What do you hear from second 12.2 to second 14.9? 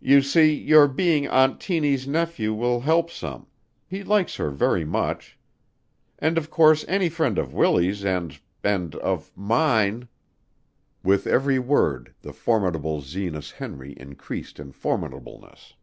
the formidable Zenas Henry increased in